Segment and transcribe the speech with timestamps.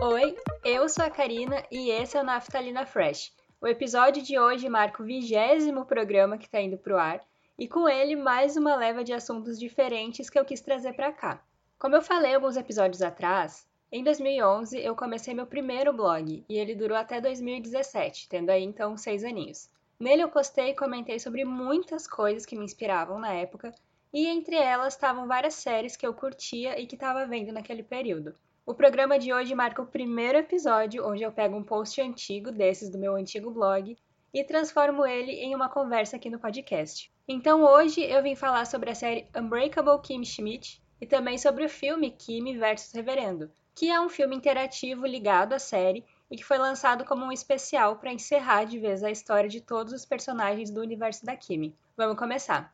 [0.00, 3.32] Oi, eu sou a Karina e esse é o Naftalina Fresh.
[3.60, 7.20] O episódio de hoje marca o vigésimo programa que está indo para o ar
[7.58, 11.42] e com ele mais uma leva de assuntos diferentes que eu quis trazer para cá.
[11.80, 16.76] Como eu falei alguns episódios atrás, em 2011 eu comecei meu primeiro blog e ele
[16.76, 19.68] durou até 2017, tendo aí então seis aninhos.
[19.98, 23.74] Nele eu postei e comentei sobre muitas coisas que me inspiravam na época
[24.12, 28.32] e entre elas estavam várias séries que eu curtia e que estava vendo naquele período.
[28.68, 32.90] O programa de hoje marca o primeiro episódio onde eu pego um post antigo desses
[32.90, 33.96] do meu antigo blog
[34.34, 37.10] e transformo ele em uma conversa aqui no podcast.
[37.26, 41.68] Então hoje eu vim falar sobre a série Unbreakable Kim Schmidt e também sobre o
[41.70, 46.58] filme Kim vs Reverendo, que é um filme interativo ligado à série e que foi
[46.58, 50.82] lançado como um especial para encerrar de vez a história de todos os personagens do
[50.82, 51.74] universo da Kimi.
[51.96, 52.70] Vamos começar!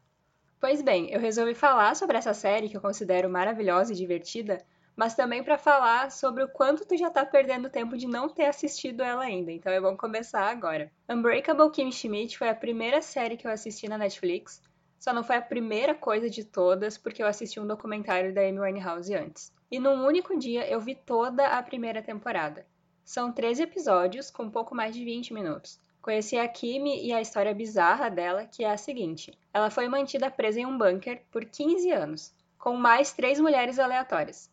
[0.61, 4.59] Pois bem, eu resolvi falar sobre essa série que eu considero maravilhosa e divertida
[4.97, 8.47] mas também para falar sobre o quanto tu já tá perdendo tempo de não ter
[8.47, 9.51] assistido ela ainda.
[9.51, 10.91] Então é bom começar agora.
[11.09, 14.63] Unbreakable Kim Schmidt foi a primeira série que eu assisti na Netflix.
[14.99, 18.61] Só não foi a primeira coisa de todas, porque eu assisti um documentário da Amy
[18.61, 19.53] Winehouse antes.
[19.71, 22.65] E num único dia eu vi toda a primeira temporada.
[23.05, 25.79] São 13 episódios, com pouco mais de 20 minutos.
[26.01, 30.31] Conheci a Kimi e a história bizarra dela, que é a seguinte: ela foi mantida
[30.31, 34.51] presa em um bunker por 15 anos, com mais três mulheres aleatórias.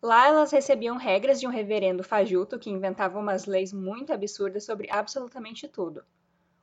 [0.00, 4.88] Lá elas recebiam regras de um reverendo fajuto que inventava umas leis muito absurdas sobre
[4.90, 6.04] absolutamente tudo.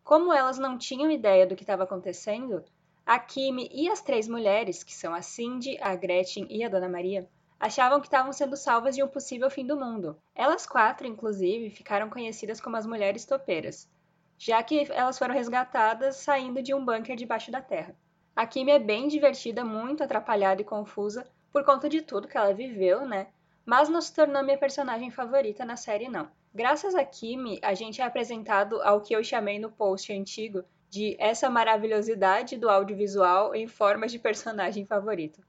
[0.06, 2.64] Como elas não tinham ideia do que estava acontecendo,
[3.06, 6.88] a Kimi e as três mulheres, que são a Cindy, a Gretchen e a Dona
[6.88, 10.18] Maria, achavam que estavam sendo salvas de um possível fim do mundo.
[10.34, 13.90] Elas quatro, inclusive, ficaram conhecidas como as mulheres topeiras,
[14.38, 17.96] já que elas foram resgatadas saindo de um bunker debaixo da terra.
[18.36, 22.54] A Kimi é bem divertida, muito atrapalhada e confusa, por conta de tudo que ela
[22.54, 23.28] viveu, né?
[23.66, 26.28] Mas não se tornou minha personagem favorita na série, não.
[26.54, 31.16] Graças a Kimi, a gente é apresentado ao que eu chamei no post antigo de
[31.18, 35.42] essa maravilhosidade do audiovisual em formas de personagem favorito.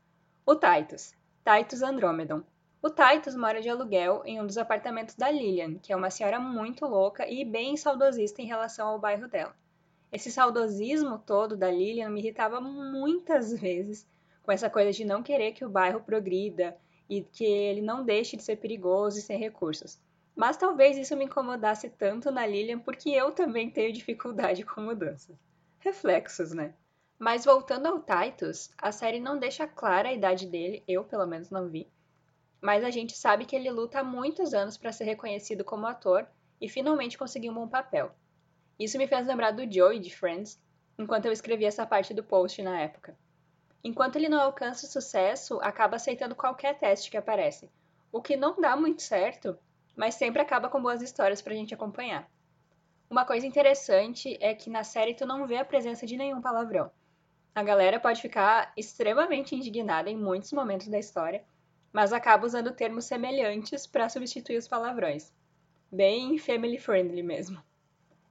[0.47, 1.12] O Titus.
[1.44, 2.44] Titus Andromedon.
[2.81, 6.38] O Titus mora de aluguel em um dos apartamentos da Lilian, que é uma senhora
[6.38, 9.56] muito louca e bem saudosista em relação ao bairro dela.
[10.12, 14.06] Esse saudosismo todo da Lilian me irritava muitas vezes
[14.46, 16.76] com essa coisa de não querer que o bairro progrida
[17.10, 20.00] e que ele não deixe de ser perigoso e sem recursos.
[20.36, 25.36] Mas talvez isso me incomodasse tanto na Lilian porque eu também tenho dificuldade com mudanças.
[25.80, 26.72] Reflexos, né?
[27.18, 31.50] Mas voltando ao Titus, a série não deixa clara a idade dele, eu pelo menos
[31.50, 31.88] não vi.
[32.60, 36.26] Mas a gente sabe que ele luta há muitos anos para ser reconhecido como ator
[36.60, 38.14] e finalmente conseguiu um bom papel.
[38.78, 40.60] Isso me fez lembrar do Joey de Friends,
[40.98, 43.16] enquanto eu escrevi essa parte do post na época.
[43.86, 47.70] Enquanto ele não alcança sucesso, acaba aceitando qualquer teste que aparece,
[48.10, 49.56] o que não dá muito certo,
[49.94, 52.28] mas sempre acaba com boas histórias pra gente acompanhar.
[53.08, 56.91] Uma coisa interessante é que na série tu não vê a presença de nenhum palavrão.
[57.54, 61.44] A galera pode ficar extremamente indignada em muitos momentos da história,
[61.92, 65.32] mas acaba usando termos semelhantes para substituir os palavrões.
[65.92, 67.62] Bem family friendly mesmo.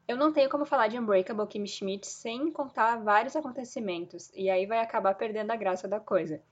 [0.07, 4.67] Eu não tenho como falar de Unbreakable Kim Schmidt sem contar vários acontecimentos, e aí
[4.67, 6.43] vai acabar perdendo a graça da coisa.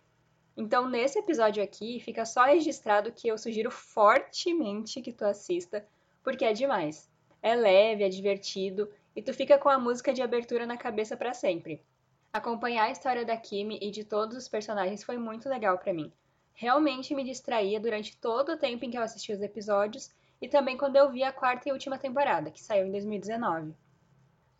[0.58, 5.86] Então, nesse episódio aqui, fica só registrado que eu sugiro fortemente que tu assista,
[6.24, 7.08] porque é demais.
[7.44, 11.34] É leve, é divertido, e tu fica com a música de abertura na cabeça para
[11.34, 11.80] sempre.
[12.32, 16.12] Acompanhar a história da Kimi e de todos os personagens foi muito legal para mim.
[16.56, 20.10] Realmente me distraía durante todo o tempo em que eu assisti os episódios
[20.44, 23.74] e também quando eu vi a quarta e última temporada, que saiu em 2019.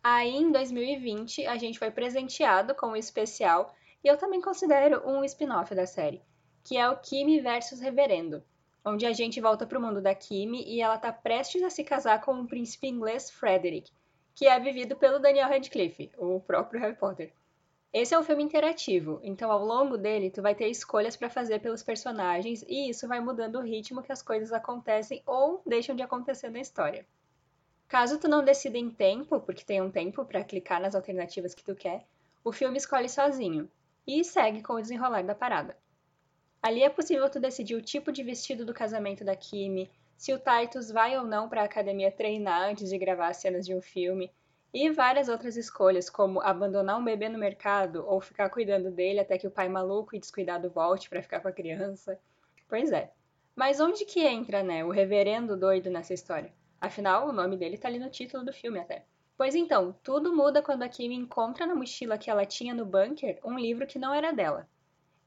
[0.02, 3.70] Aí, em 2020, a gente foi presenteado com um especial,
[4.02, 6.22] e eu também considero um spin-off da série,
[6.62, 8.42] que é o Kimi versus Reverendo,
[8.82, 11.84] onde a gente volta para o mundo da Kimi e ela está prestes a se
[11.84, 13.92] casar com o príncipe inglês Frederick,
[14.34, 17.30] que é vivido pelo Daniel Radcliffe, o próprio Harry Potter.
[17.94, 21.60] Esse é um filme interativo, então ao longo dele tu vai ter escolhas para fazer
[21.60, 26.02] pelos personagens e isso vai mudando o ritmo que as coisas acontecem ou deixam de
[26.02, 27.06] acontecer na história.
[27.86, 31.62] Caso tu não decida em tempo, porque tem um tempo para clicar nas alternativas que
[31.62, 32.04] tu quer,
[32.42, 33.70] o filme escolhe sozinho
[34.04, 35.76] e segue com o desenrolar da parada.
[36.60, 40.40] Ali é possível tu decidir o tipo de vestido do casamento da Kimi, se o
[40.40, 43.80] Titus vai ou não para a academia treinar antes de gravar as cenas de um
[43.80, 44.32] filme,
[44.74, 49.38] e várias outras escolhas, como abandonar um bebê no mercado ou ficar cuidando dele até
[49.38, 52.18] que o pai maluco e descuidado volte para ficar com a criança.
[52.68, 53.12] Pois é.
[53.54, 56.52] Mas onde que entra, né, o reverendo doido nessa história?
[56.80, 59.04] Afinal, o nome dele tá ali no título do filme até.
[59.38, 63.38] Pois então, tudo muda quando a Kimi encontra na mochila que ela tinha no bunker
[63.44, 64.68] um livro que não era dela.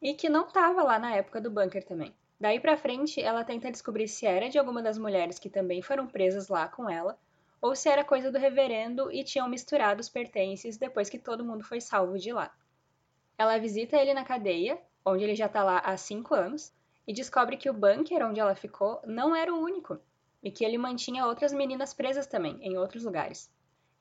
[0.02, 2.14] E que não estava lá na época do bunker também.
[2.38, 6.06] Daí pra frente, ela tenta descobrir se era de alguma das mulheres que também foram
[6.06, 7.18] presas lá com ela,
[7.62, 11.64] ou se era coisa do reverendo e tinham misturado os pertences depois que todo mundo
[11.64, 12.52] foi salvo de lá.
[13.38, 16.74] Ela visita ele na cadeia, onde ele já tá lá há cinco anos,
[17.08, 20.00] e descobre que o bunker onde ela ficou não era o único,
[20.44, 23.50] e que ele mantinha outras meninas presas também, em outros lugares.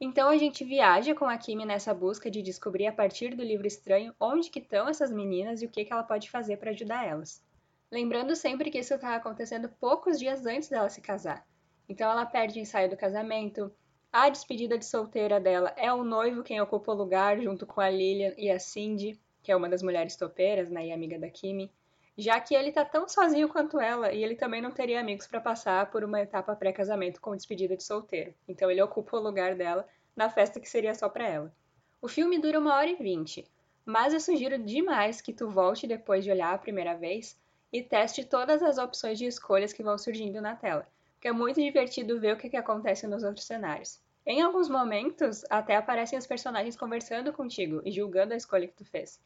[0.01, 3.67] Então a gente viaja com a Kimi nessa busca de descobrir a partir do livro
[3.67, 7.07] estranho onde que estão essas meninas e o que, que ela pode fazer para ajudar
[7.07, 7.43] elas.
[7.91, 11.47] Lembrando sempre que isso está acontecendo poucos dias antes dela se casar.
[11.89, 13.73] Então ela perde o ensaio do casamento,
[14.13, 17.91] a despedida de solteira dela é o noivo quem ocupa o lugar junto com a
[17.91, 21.71] Lilian e a Cindy, que é uma das mulheres topeiras, né, e amiga da Kimi,
[22.17, 25.41] já que ele tá tão sozinho quanto ela e ele também não teria amigos para
[25.41, 28.33] passar por uma etapa pré-casamento com despedida de solteiro.
[28.49, 29.87] Então ele ocupa o lugar dela
[30.17, 31.55] na festa que seria só para ela.
[32.01, 33.47] O filme dura uma hora e vinte,
[33.85, 37.39] mas eu sugiro demais que tu volte depois de olhar a primeira vez
[37.71, 41.61] e teste todas as opções de escolhas que vão surgindo na tela, porque é muito
[41.61, 44.01] divertido ver o que, que acontece nos outros cenários.
[44.25, 48.85] Em alguns momentos, até aparecem os personagens conversando contigo e julgando a escolha que tu
[48.85, 49.21] fez.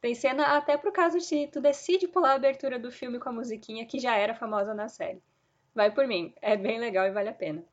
[0.00, 3.32] Tem cena até pro caso de tu decide pular a abertura do filme com a
[3.32, 5.22] musiquinha que já era famosa na série.
[5.74, 7.64] Vai por mim, é bem legal e vale a pena.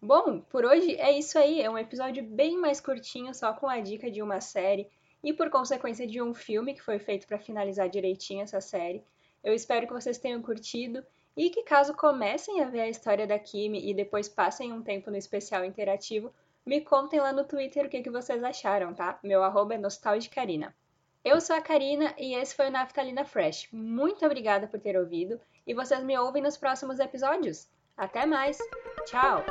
[0.00, 1.60] Bom, por hoje é isso aí.
[1.60, 4.88] É um episódio bem mais curtinho, só com a dica de uma série
[5.22, 9.02] e por consequência de um filme que foi feito para finalizar direitinho essa série.
[9.42, 11.04] Eu espero que vocês tenham curtido
[11.36, 15.10] e que caso comecem a ver a história da Kimi e depois passem um tempo
[15.10, 16.32] no especial interativo,
[16.64, 19.18] me contem lá no Twitter o que, que vocês acharam, tá?
[19.22, 20.74] Meu arroba é nostalgicarina.
[21.24, 23.68] Eu sou a Karina e esse foi o Naftalina Fresh.
[23.72, 27.68] Muito obrigada por ter ouvido e vocês me ouvem nos próximos episódios.
[27.96, 28.58] Até mais!
[29.04, 29.44] Tchau!